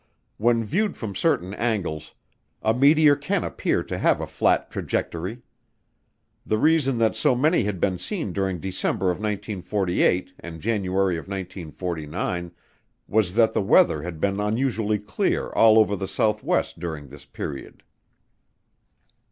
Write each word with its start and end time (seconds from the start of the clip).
When 0.37 0.63
viewed 0.65 0.97
from 0.97 1.13
certain 1.13 1.53
angles, 1.53 2.15
a 2.63 2.73
meteor 2.73 3.15
can 3.15 3.43
appear 3.43 3.83
to 3.83 3.99
have 3.99 4.19
a 4.19 4.25
flat 4.25 4.71
trajectory. 4.71 5.43
The 6.43 6.57
reason 6.57 6.97
that 6.97 7.15
so 7.15 7.35
many 7.35 7.65
had 7.65 7.79
been 7.79 7.99
seen 7.99 8.33
during 8.33 8.59
December 8.59 9.11
of 9.11 9.19
1948 9.19 10.33
and 10.39 10.59
January 10.59 11.17
of 11.19 11.27
1949 11.27 12.51
was 13.07 13.35
that 13.35 13.53
the 13.53 13.61
weather 13.61 14.01
had 14.01 14.19
been 14.19 14.39
unusually 14.39 14.97
clear 14.97 15.49
all 15.51 15.77
over 15.77 15.95
the 15.95 16.07
Southwest 16.07 16.79
during 16.79 17.09
this 17.09 17.25
period. 17.25 17.83